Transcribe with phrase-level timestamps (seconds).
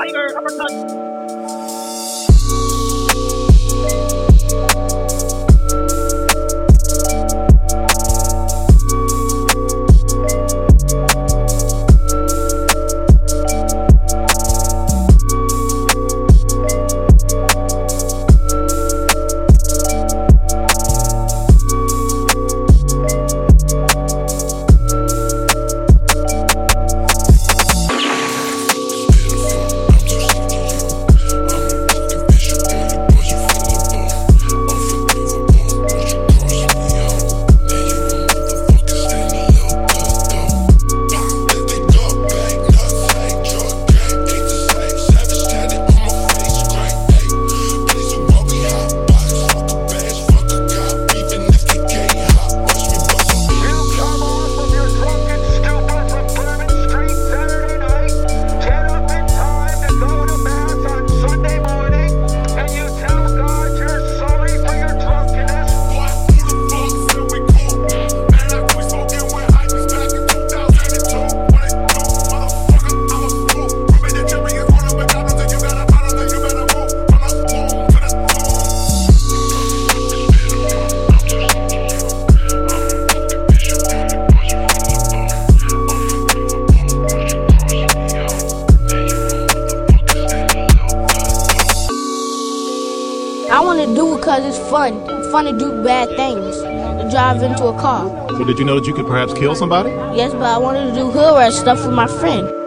[0.00, 1.19] Tiger uppercut.
[93.76, 95.06] Want to do it because it's fun.
[95.30, 96.56] Fun to do bad things.
[96.56, 98.04] To drive into a car.
[98.30, 99.90] So did you know that you could perhaps kill somebody?
[100.16, 102.59] Yes, but I wanted to do hood rat stuff with my friend.